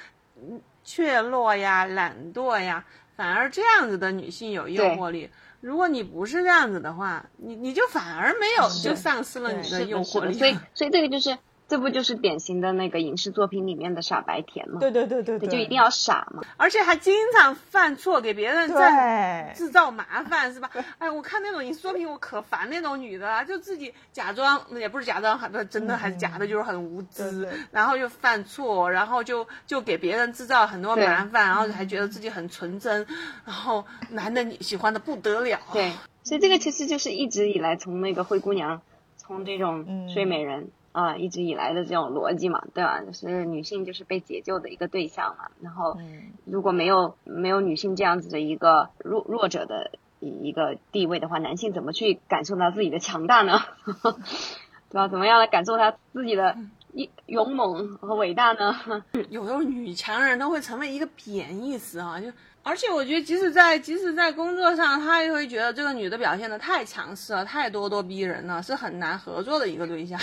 [0.84, 2.84] 怯懦呀，懒惰呀，
[3.16, 5.30] 反而这样子的女性有诱惑力。
[5.60, 10.34] 如果你不是这样子的话，你你就反而没有，就丧失了你的诱惑力。
[10.34, 11.38] 所以，所以这个就是。
[11.68, 14.79] 这不就是典型的那个影视作品里面的傻白甜吗？
[14.79, 20.70] 对对对对对，就一定要傻嘛，而且还经常犯错，给别人在制造麻烦，是吧？
[20.98, 33.07] 哎，我看那种影视作品，我可烦那种女的了，就自己假装也不是假装，还不真的还是假的，就是很无知，然后又犯错，然后就就给别人制造很多麻烦，然后还觉得自己很纯真，
[33.46, 35.59] 然后男的你喜欢的不得了。
[35.72, 38.83] 对，所以这个其实就是一直以来从那个灰姑娘，
[39.16, 40.70] 从这种睡美人。
[40.92, 43.00] 啊，一直以来的这种逻辑嘛，对吧？
[43.00, 45.46] 就是女性就是被解救的一个对象嘛。
[45.61, 45.96] 然后，
[46.44, 53.59] 如果没有没有女性这样子的一个弱弱者的一个地位的话，男性怎么去感受到自己的强大呢？
[54.90, 55.09] 对吧？
[55.09, 56.55] 怎么样来感受他自己的
[56.92, 59.02] 勇勇猛和伟大呢？
[59.31, 62.26] 有时候女强人都会成为一个贬义词啊，就。
[62.64, 70.16] 而且我觉得，即使在即使在工作上，他也会觉得这个女的表现的太强势了，太咄咄逼人了，是很难合作的一个对象。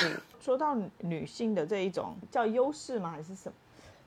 [0.49, 3.11] 说到女性的这一种叫优势吗？
[3.11, 3.55] 还是什么？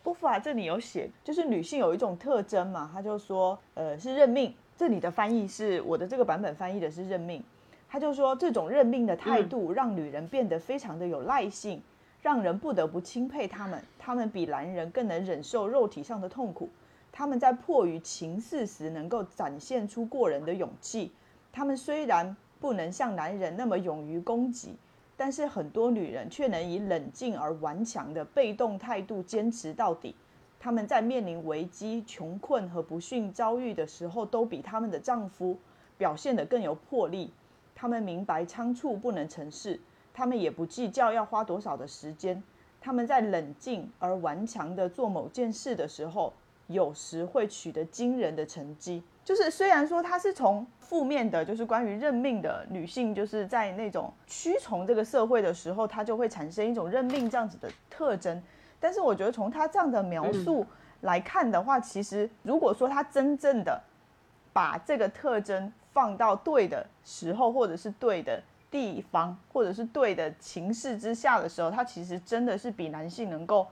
[0.03, 4.53] 波伏娃这里有写，就是女性有一种特征嘛，他就说，呃，是认命。
[4.77, 7.41] 这里的翻译是我的这个版本翻译的是认命。
[7.89, 11.81] 他就说，这种认命的态度让女人变得非常的有耐性，
[12.21, 13.81] 让人不得不钦佩她们。
[13.97, 16.69] 她们比男人更能忍受肉体上的痛苦。
[17.13, 21.13] 他们在迫于情势时，能够展现出过人的勇气。
[21.53, 24.75] 他们虽然不能像男人那么勇于攻击，
[25.25, 30.17] 但是很多女人却能以冷静而顽强的被动态度坚持到底。
[30.59, 35.57] 她们在面临危机、穷困和不幸遭遇的时候，都比她们的丈夫
[35.97, 37.31] 表现得更有魄力。
[37.73, 39.79] 她们明白仓促不能成事，
[40.13, 42.43] 她们也不计较要花多少的时间。
[42.81, 46.33] 她们在冷静而顽强地做某件事的时候。
[46.69, 58.43] 有时会取得惊人的成绩，就是虽然说它是从负面的，就是关于认命的女性，就是在那种屈从这个社会的时候，她就会产生一种认命这样子的特征。
[58.81, 60.67] 但是我觉得从她这样的描述
[61.03, 63.81] 来看的话，其实如果说她真正的
[64.53, 73.69] 把这个特征放到对的时候，或者是对的地方，或者是对的情势之下的时候，她其实真的是比男性能够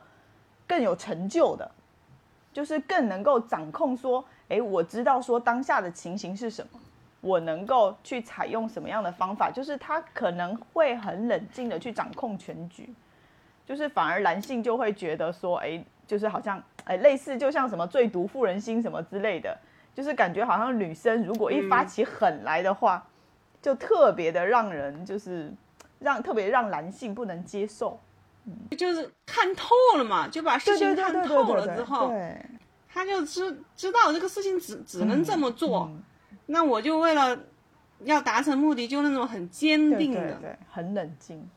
[0.68, 1.70] 更有成就的。
[2.52, 6.78] 就是更能够掌控，说，哎，我知道说当下的情形是什么，
[7.20, 12.92] 我能够去采用什么样的方法，就是他可能会很冷静的去掌控全局，
[13.64, 19.56] 就是反而男性就会觉得说，哎，就是好像，哎，类似就像什么最毒妇人心什么之类的，
[19.94, 23.06] 就是感觉好像女生如果一发起狠来的话，
[23.62, 25.52] 就特别的让人就是
[26.00, 28.00] 让特别让男性不能接受。
[28.76, 32.10] 就是看透了嘛，就把事情看透了之后，
[32.92, 35.90] 他就知知道这个事情只只能这么做，
[36.46, 37.38] 那我就为了
[38.04, 41.48] 要达成目的，就那种很坚定的，对，很冷静。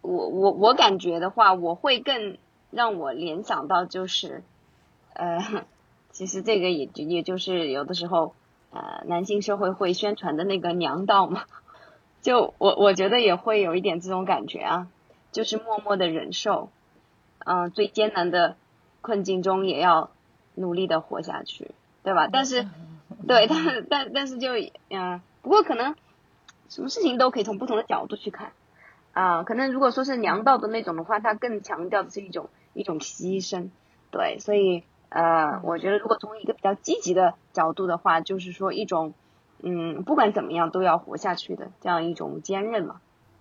[0.00, 2.38] 我我我感觉的话，我会更
[2.70, 4.42] 让我联想到就是，
[5.12, 5.66] 呃，
[6.12, 8.34] 其实这个也也就是有的时候，
[8.70, 11.44] 呃，男性社会会宣传的那个娘道嘛，
[12.22, 14.88] 就我我觉得也会有一点这种感觉啊。
[15.30, 16.70] 就是默默的忍受，
[17.44, 18.56] 嗯，最艰难的
[19.02, 20.10] 困境中也要
[20.58, 21.70] 努力的活下去，
[22.02, 22.28] 对吧？
[22.30, 22.66] 但是，
[23.26, 24.52] 对，但但但是就，
[24.90, 25.94] 嗯，不过可能
[26.68, 28.52] 什么事情都可以从不同的角度去看，
[29.12, 33.68] 啊，可能如果说是娘道的那种的话，它更强调的是一种一种牺牲，
[34.10, 39.14] 对，所以，呃，我觉得如果从一个比较积极的角度的话，就是说一种，
[39.62, 43.00] 嗯，不管怎么样都要活下去的这样一种坚韧嘛。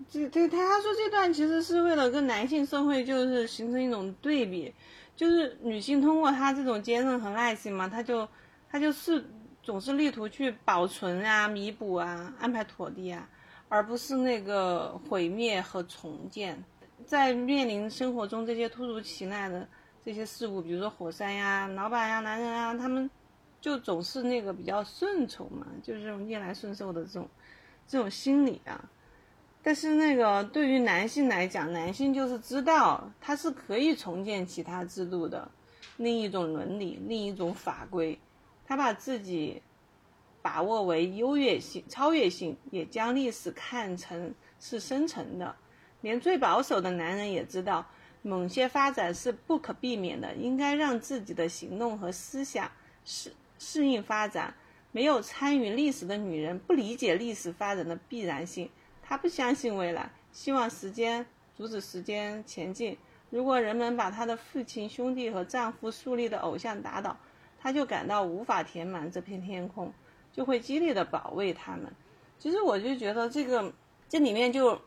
[0.10, 4.72] 这这他他说这段其实是为了跟男性社会就是形成一种对比，
[5.18, 8.26] 就是女性通过她这种坚韧和耐心嘛，她就
[8.70, 9.26] 她就是
[9.62, 13.28] 总是力图去保存啊、弥补啊、安排妥地啊，
[13.68, 16.64] 而不是那个毁灭和重建。
[17.06, 19.68] 在面临生活中这些突如其来的
[20.06, 23.10] 这些事物，比如说火山呀、老板呀、男人啊，他们
[23.60, 27.28] 就总是那个比较顺从嘛，就是这种逆来顺受的这种
[27.88, 28.90] 这种心理啊。
[29.68, 35.52] 但是那个对于男性来讲，男性就是知道他是可以重建其他制度的，
[35.98, 38.18] 另一种伦理，另一种法规，
[38.66, 39.62] 他把自己
[40.42, 45.54] 把握为优越性、超越性，也将历史看成是生成的。
[46.00, 47.86] 连最保守的男人也知道，
[48.22, 52.72] 某些发展是不可避免的，应该让自己的行动和思想
[53.04, 54.54] 适适应发展。
[54.94, 58.70] 没有参与历史的女人不理解历史发展的必然性，
[59.08, 62.98] 他不相信未来，希望时间阻止时间前进。
[63.30, 67.16] 如果人们把他的父亲、兄弟和丈夫树立的偶像打倒，
[67.60, 69.94] 他就感到无法填满这片天空，
[70.34, 71.86] 就会激烈的保卫他们。
[72.38, 73.72] 其实我就觉得这个
[74.10, 74.80] 这里面就。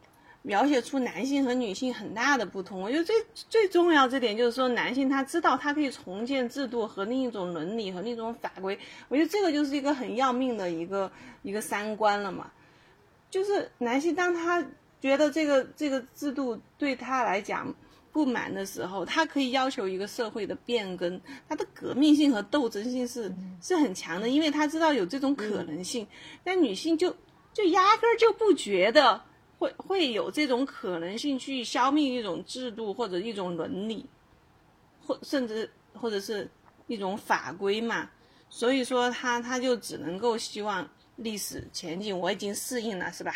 [0.42, 8.78] 描写出男性和女性很大的不同，我觉得最最重要这点就是说，男性他知道他可以重建制度和另一种伦理和另一种法规，
[9.08, 12.50] 我觉得这个就是一个很要命的一个一个三观了嘛。
[13.30, 14.60] 就是男性当他
[15.00, 17.72] 觉得这个这个制度对他来讲
[18.12, 26.06] 不满的时候，他可以要求一个社会的变更，他的革命性和斗争性是是很强的，因为他知道有这种可能性。
[26.44, 27.16] 但女性就
[27.54, 29.22] 就压根儿就不觉得。
[29.60, 34.06] 会会有这种可能性去消灭一种制度或者一种伦理，
[35.06, 36.50] 或甚至或者是
[36.86, 38.08] 一种法规嘛？
[38.48, 40.88] 所以说他他就只能够希望
[41.20, 42.18] 历史前进。
[42.18, 43.32] 我已经适应了，是吧？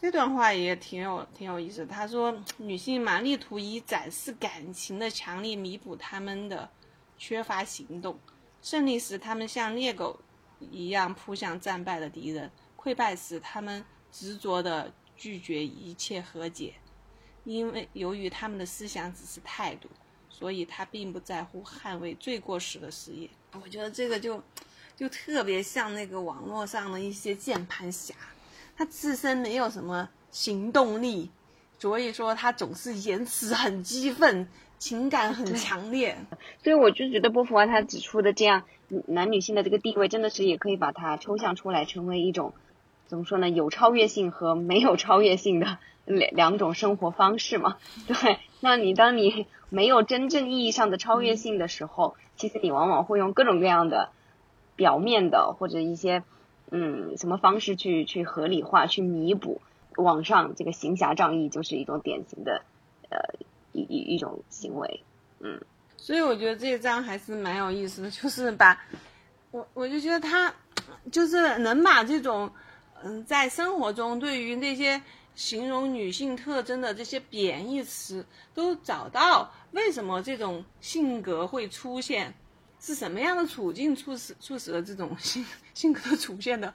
[0.00, 1.84] 这段话也挺有挺有意思。
[1.84, 6.70] 他说，女性嘛，力图以展示感情的强力弥补他们的
[7.18, 8.18] 缺乏行动。
[8.62, 10.18] 胜利时，他们像猎狗
[10.58, 13.84] 一样扑向战败的敌人；溃败时，他们。
[14.12, 16.74] 执着的拒绝一切和解，
[17.44, 19.88] 因为由于他们的思想只是态度，
[20.28, 23.30] 所以他并不在乎捍卫最过时的事业。
[23.62, 24.42] 我觉得这个就，
[25.00, 28.14] 就特别像那个网络上的一些键盘侠，
[28.76, 31.30] 他自身没有什么行动力，
[31.78, 34.46] 所以说他总是言辞很激愤，
[34.78, 36.18] 情感很强烈。
[36.62, 38.64] 所以我就觉得波伏娃他指出的这样
[39.06, 42.52] 男女性的这个地位，真的是也可以把它抽象出来，成为一种。
[43.06, 43.48] 怎么说呢？
[43.48, 47.78] 有超越性和没有超越性的两两种生活方式嘛？
[48.06, 54.10] 对，那你当你没有真正意义上的超越性的时候，其实你往往会用各种各样的
[54.80, 56.22] 表面的或者一些
[56.70, 59.60] 嗯什么方式去去合理化、去弥补。
[59.96, 62.62] 网上这个行侠仗义就是一种典型的
[63.10, 63.18] 呃
[63.72, 65.04] 一一一种行为，
[65.40, 65.60] 嗯。
[65.98, 68.80] 所以我觉得这一章还是蛮有意思的，就是把
[69.50, 70.54] 我我就觉得他
[71.12, 72.50] 就是能把这种。
[73.02, 75.00] 嗯，在生活中，对于那些
[75.34, 82.34] 形容女性特征的这些贬义词，都找到为什么这种性格会出现，
[82.80, 86.72] 是什么样的处境促使促使了这种性性格的出现的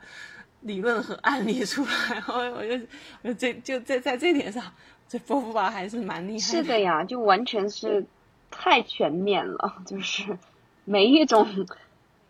[0.61, 2.23] 理论和案例出来。
[2.29, 2.85] 我我就
[3.23, 4.63] 我这就在在这点上，
[5.09, 6.39] 这波伏娃还是蛮厉害的。
[6.39, 8.05] 是的呀，就完全是
[8.51, 10.37] 太全面了，就是
[10.85, 11.67] 每一种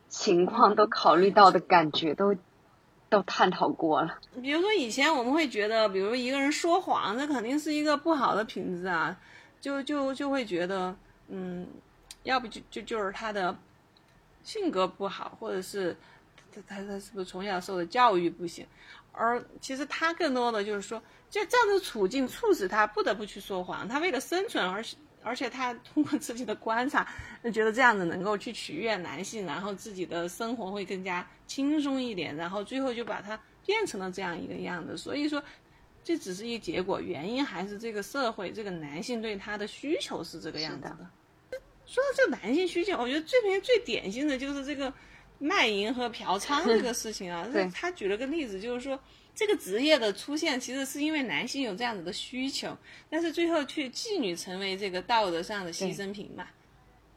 [0.10, 2.36] 情况都考虑到的感觉都。
[3.08, 4.18] 都探讨过了。
[4.42, 9.16] 比如说，以前我们会觉得，比如一个人说谎，那肯定是一个不好的品质啊，
[9.62, 10.94] 就就就会觉得，
[11.30, 11.68] 嗯，
[12.26, 13.58] 要不就就就是他的
[14.44, 15.96] 性格不好，或者是
[16.52, 18.68] 他他他是不是从小受的教育不行？
[19.14, 24.84] 而其实他更多的就是说，就这样的处境促使他不得不去说谎，他为了生存而。
[25.28, 27.12] 而且他通过自己的观察，
[27.44, 33.36] 就觉得这样子能够去取悦男性，然后自己的生活会更加轻松一点，然后最后就把它
[33.66, 34.96] 变成了这样一个样子。
[34.96, 35.44] 所以说，
[36.04, 41.10] 这只是一结果，原因还是这个社会这个男性对他的需求是这个样子的。
[41.86, 44.94] 说到这个男性需求，我觉得最最最典型的就是这个
[45.40, 47.48] 卖淫和嫖娼这个事情啊。
[47.74, 49.00] 他举了个例子，就是说。
[49.38, 52.74] 这个职业的出现，其实是因为男性有这样子的需求，
[53.10, 56.48] 但是最后却妓女成为这个道德上的牺牲品嘛？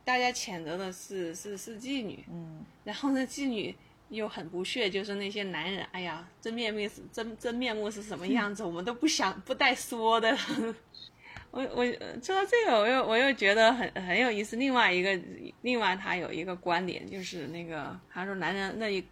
[0.05, 3.73] 大家谴责的是是是妓女，嗯， 然后呢，妓女
[4.09, 10.37] 又很不屑，就是那些男人，哎呀，真面目是真真面目是什么样子，我们都不想不带说的。
[11.63, 11.85] 我我
[12.23, 14.55] 说到这个，我又我又觉得很很有意思。
[14.57, 15.19] 另外一个，
[15.63, 19.05] 另外他有一个观点，就是那个他说男人那一。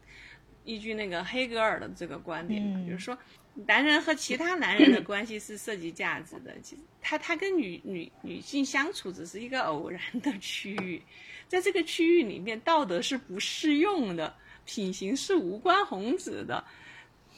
[0.69, 3.17] 依据那个黑格尔的这个观点，就是说，
[3.55, 6.53] 男人和其他男人的关系是涉及价值的。
[6.61, 11.01] 其实，他他跟女女女性相处只是一个偶然的区域，
[11.47, 14.35] 在这个区域里面，道德是不适用的，
[14.65, 16.65] 品行是无关宏旨的。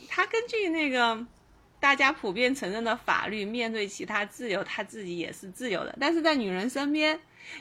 [0.09, 1.27] 他根据那个
[1.81, 5.97] 大家普遍承认的法律，面对其他自由，他自己也是自由的。
[6.01, 7.19] 但是在女人身边，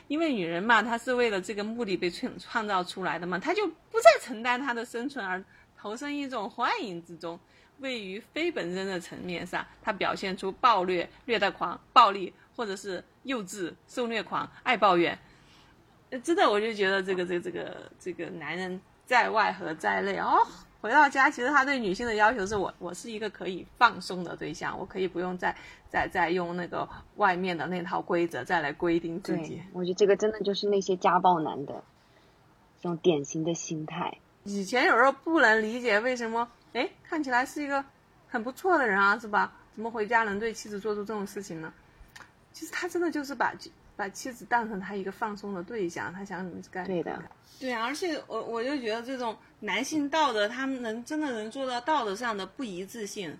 [0.07, 5.43] 因为女人嘛，她是为了这个目的被创创造出来的嘛，她就不再承担她的生存而。
[5.80, 7.39] 投身一种幻影之中，
[7.78, 15.18] 位于非本身的层面上，她表现出暴虐、虐待狂、暴力，或者是幼稚、受虐狂、爱抱怨。
[16.24, 20.39] 真的，我就觉得这个这个这个这个男人在外和在内哦，
[20.82, 25.55] 回到家，其实他对女性的要求是我，我是一个可以放松的对象，我可以不用再
[25.89, 31.84] 再再用那个外面的那套规则再来规定自己对。，我觉得这个真的就是那些家暴男的
[32.82, 34.17] 这种典型的心态。
[34.43, 37.84] 以前有时候不能理解为什么，哎，看起来是一个
[38.28, 39.53] 很不错的人啊，是吧？
[39.73, 41.73] 怎么回家能对妻子做出这种事情呢？
[42.53, 43.53] 其实他真的就是把
[43.98, 47.22] 把妻子当成他一个放松的对象，他想怎么干对的，
[47.60, 53.36] 对啊，而且我我就觉得这种男性道德，他们能真的能做到道德上的不一致性，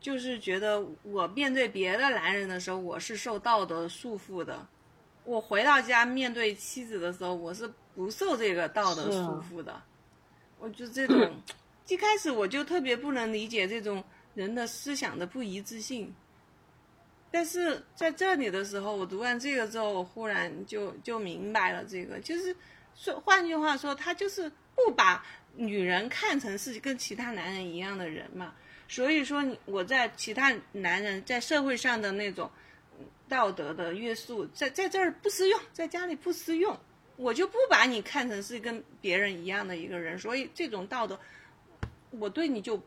[0.00, 4.54] 就是觉得我面对别的男人的时候，我是受道德束缚的；
[5.24, 9.82] 我回到家面对妻子的时候，我是不受这个道德束缚的。
[10.60, 11.34] 我就这种，
[11.88, 14.04] 一开始我就特别不能理解这种
[14.34, 16.14] 人的思想的不一致性。
[17.32, 22.54] 但是在这里的时候，我读完这个之后，我忽然就就明白了，这个就是
[22.94, 25.24] 说，换句话说，他就是不把
[25.56, 28.52] 女人看成是跟其他男人一样的人嘛。
[28.86, 32.50] 所以说你，我在其他男人在社会上的那种
[33.26, 36.78] 道德的约束，在在这儿不适用，在家里不适用，
[37.16, 40.18] 我就不把你看成是跟别人一样的一个人。
[40.18, 41.18] 所以这种道德，
[42.10, 42.78] 我对你就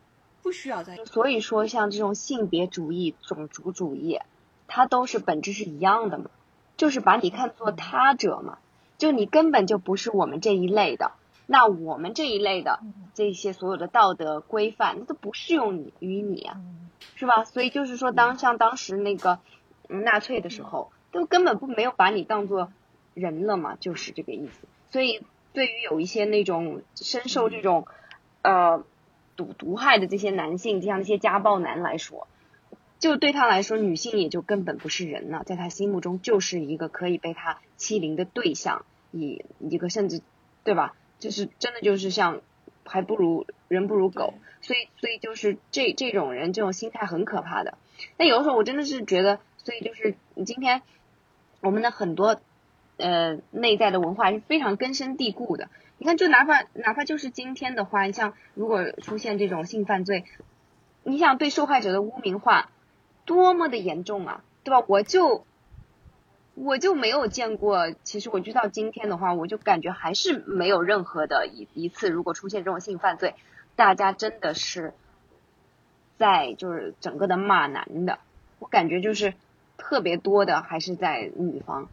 [0.44, 4.20] 不需要再所以说像这种性别主义、种族主义，
[4.68, 6.26] 它都是本质是一样的嘛，
[6.78, 8.58] 就是把你看作他者嘛，
[8.98, 11.12] 就你根本就不是我们这一类的。
[11.48, 12.80] 那我们这一类的
[13.14, 16.58] 这些所有的道德规范，那都不适用你于你啊，
[17.16, 17.46] 是吧？
[17.46, 19.38] 所以就是说，当像当时那个
[19.88, 22.72] 嗯纳粹的时候，都根本不没有把你当做
[23.14, 24.68] 人了嘛，就是这个意思。
[24.90, 25.22] 所以
[25.54, 27.86] 对于有一些那种深受这种
[28.42, 28.84] 呃
[29.36, 32.28] 毒毒害的这些男性，像那些家暴男来说，
[33.00, 40.22] 就对他来说，女性也就根本不是人了，在他心目中就是一个可以被他欺凌的对象，以一个甚至
[40.64, 40.96] 对吧？
[41.20, 42.42] 就是真的就是像
[42.86, 47.78] 还不如人不如狗，所以所以就是这这种人这种心态很可怕的。
[48.18, 50.16] 那有的时候我真的是觉得，所以就是
[50.46, 50.82] 今天
[51.62, 52.42] 我们的很多
[52.98, 55.70] 呃内在的文化是非常根深蒂固的。
[55.98, 60.26] 你看，就哪怕哪怕就是今天的话，你像如果出现这种性犯罪，
[61.04, 62.70] 你想对受害者的污名化
[63.26, 64.86] 多么的严重啊，对吧？
[64.88, 65.46] 我就
[66.54, 73.36] 我就没有见过，其实我就到今天的话，我就感觉还是没有任何的一一次，如果出现这种性犯罪，
[73.76, 74.94] 大家真的是
[76.18, 78.20] 在就是整个的骂男的，
[78.60, 79.34] 我感觉就是
[79.78, 81.90] 特别多的还是在女方。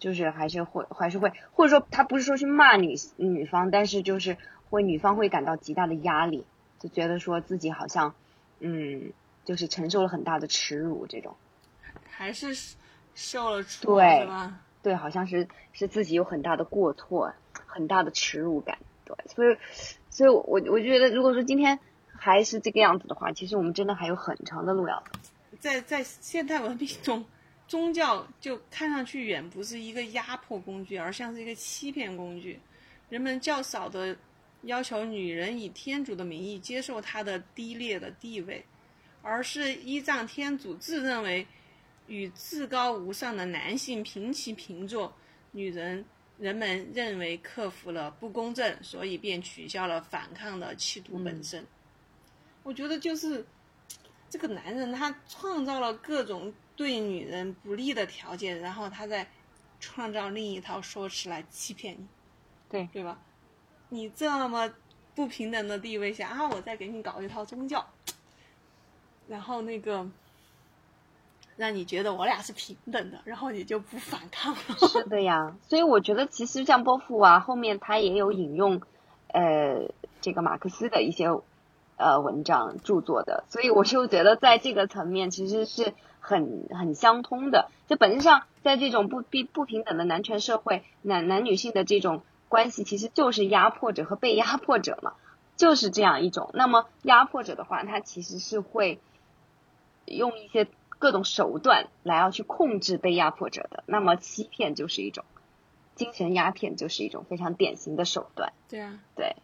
[0.00, 4.36] 就是还是会还是会，或者说他不是说去骂女女方，但是就是
[4.68, 6.44] 会女方会感到极大的压力，
[6.78, 8.14] 就觉得说自己好像
[8.60, 9.12] 嗯，
[9.44, 11.34] 就是承受了很大的耻辱这种，
[12.10, 12.74] 还是
[13.14, 14.28] 受了挫对？
[14.82, 17.32] 对，好像是是自己有很大的过错，
[17.66, 19.56] 很大的耻辱感，对，所以
[20.10, 25.18] 所以我我觉得如果说今天还是这个样子的话，其实我们真的还有很长的路要走。
[25.60, 27.24] 在在现代文明中，
[27.66, 32.60] 宗教就看上去远不是一个压迫工具，而像是一个欺骗工具。
[33.08, 34.14] 人们较少的
[34.62, 38.64] 要求女人以天主的名义接受她的低劣的地位，
[39.24, 41.44] 而是依仗天主自认为
[42.06, 45.12] 与至高无上的男性平起平坐。
[45.50, 46.04] 女人
[46.38, 51.66] 人们认为克服了不公正，所以便取消了反抗的企图本身。
[52.62, 53.46] 我觉得就是
[54.28, 59.26] 这个男人他创造了各种对女人不利的条件，然后他再
[59.80, 62.06] 创造另一套说辞来欺骗你，
[62.68, 63.20] 对对吧？
[63.90, 64.74] 你这么
[65.14, 67.86] 不平等的地位下啊，我再给你搞一套宗教，
[69.28, 70.06] 然后那个
[71.56, 74.88] 让你觉得我俩是平等的，然后你就不反抗了。
[74.88, 78.82] 是的呀，所以我觉得其实像波伏娃后面他也有引用，
[79.28, 81.28] 呃，这个马克思的一些
[81.96, 87.70] 呃文章著作的，所以我就觉得在这个层面其实是很很相通的。
[87.86, 95.12] 就本质上，在这种不不不平等的男权社会，男男女性的这种关系其实就是压迫者和被压迫者嘛，
[95.56, 96.50] 就是这样一种。
[96.54, 98.98] 那么压迫者的话，他其实是会
[100.06, 103.84] 用一些各种手段来要去控制被压迫者的。
[103.86, 105.24] 那么欺骗就是一种，
[105.94, 108.52] 精神鸦片就是一种非常典型的手段。
[108.68, 109.36] 对啊，对，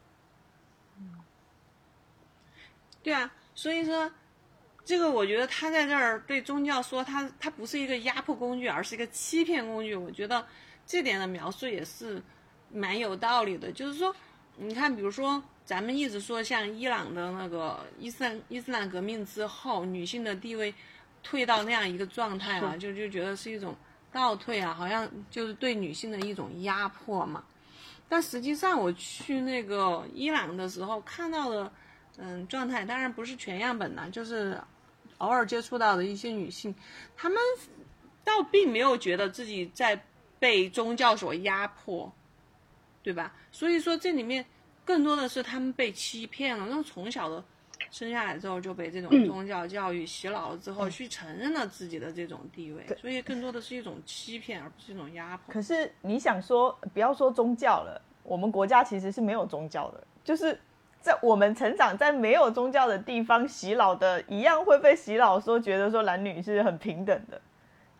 [3.02, 4.10] 对啊，所以说，
[4.84, 9.94] 这个我觉得他在这儿对宗教说他他不是一个压迫工具，而是一个欺骗工具。
[9.94, 10.46] 我觉得
[10.86, 12.22] 这点的描述也是
[12.72, 13.70] 蛮有道理的。
[13.70, 14.14] 就是说，
[14.62, 20.72] 你看，比如说咱们一直说像伊朗的那个伊斯兰伊斯兰革命之后，女性的地位
[21.22, 23.74] 退到那样一个状态了，就就觉得是一种
[24.12, 27.42] 倒退啊，好像就是对女性的一种压迫嘛。
[28.06, 31.72] 但实际上，我去那个伊朗的时候看到的，
[32.18, 34.60] 嗯，状态当然不是全样本的，就是
[35.18, 36.74] 偶尔接触到的一些女性，
[37.16, 37.38] 她们
[38.22, 40.04] 倒并没有觉得自己在
[40.38, 42.12] 被宗教所压迫，
[43.02, 43.34] 对吧？
[43.50, 44.44] 所以说这里面
[44.84, 47.42] 更多的是他们被欺骗了，那从小的。
[47.90, 55.52] 生下来之后就被这种宗教教育洗脑了，之后去承认了自己的这种地位，所以更多的是一种欺骗，而不是一种压迫。
[55.52, 60.56] 可是你想说，不要说宗教了，我们国家其实是没有宗教的，就是
[61.00, 67.40] 在我们成长在没有宗教的地方洗脑的，一样会被洗脑说觉得说男女是很平等的，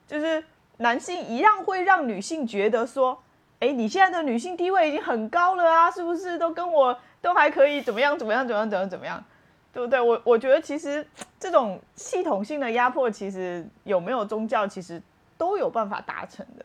[0.07, 0.45] 就是
[0.77, 3.21] 男性一样会让女性觉得说，
[3.61, 9.25] 哎，你现在的女性地位已经很高了啊，是不是都跟我都还可以怎么样怎么样怎么样怎么样怎么样？
[9.73, 10.01] 对不对？
[10.01, 11.07] 我我觉得其实
[11.39, 15.01] 这种系统性的压迫，其实有没有宗教，其实
[15.39, 16.65] 都有办法达成的。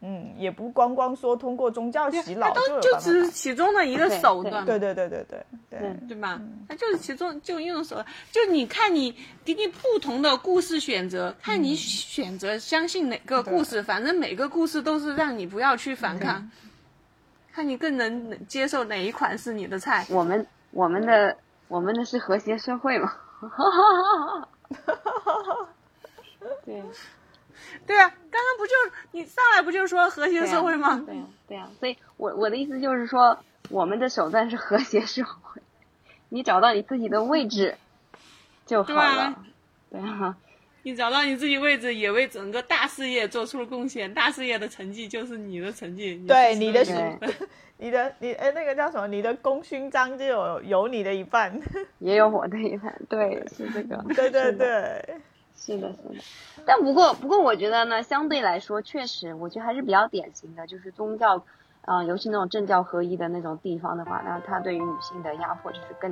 [0.00, 4.64] 嗯，也不光光说通过宗教洗脑都就只是其中的一个手段。
[4.64, 6.40] 对对对对对对对吧？
[6.68, 8.06] 它就是其中就一种手段。
[8.32, 16.50] 就你看你给你不同的故事选择，看你选择相信哪个故事，反正每个故事都是让你不要去反抗，
[17.52, 20.06] 看你更能接受哪一款是你的菜。
[20.10, 21.36] 我们我们的。
[21.70, 23.06] 我们的是和谐社会嘛？
[23.38, 24.42] 哈哈哈
[25.24, 25.68] 哈哈
[26.66, 26.82] 对，
[27.86, 28.72] 对啊，刚刚不就
[29.12, 31.02] 你上来不就说和谐社会吗？
[31.06, 33.38] 对呀，对呀，所以我我的意思就是说，
[33.68, 35.60] 我们的手段是和谐社会，
[36.28, 37.76] 你找到你自己的位置
[38.66, 39.42] 就好了。
[39.90, 40.36] 对啊，
[40.82, 46.16] 你找到你自己位置，也为整个大事业做出了贡献，大事业的成绩就是你的成绩。
[46.26, 46.82] 对， 你的
[47.76, 49.06] 你的你哎，那个叫什么？
[49.08, 51.60] 你的功勋章就有有你的一半，
[51.98, 52.94] 也有我的一半。
[53.08, 53.96] 对，是这个。
[54.14, 55.20] 对对对，
[55.60, 56.14] 是的，是的。
[56.66, 61.44] 但不过不过，我觉得呢，相对来说，确实，我觉得还是比较典型的，就是宗教，
[61.82, 66.10] 啊，尤其那种政教合一的那种地方的话，那它对于女性的压迫就是更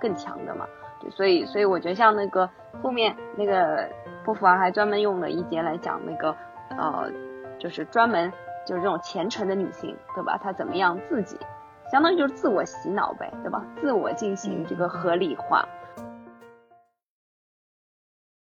[0.00, 0.66] 更强的嘛。
[1.00, 2.50] 对，所以所以我觉得像那个
[2.82, 3.88] 后面那个
[4.24, 6.34] 波伏娃还专门用了一节来讲那个，
[6.76, 7.10] 呃，
[7.58, 8.32] 就是专门。
[8.66, 10.36] 就是这种虔诚的女性，对吧？
[10.36, 11.38] 她怎么样自己，
[11.90, 13.64] 相当于就是自我洗脑呗，对吧？
[13.80, 15.66] 自我进行这个合理化，